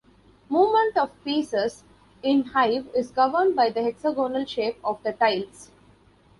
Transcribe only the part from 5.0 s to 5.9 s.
the tiles.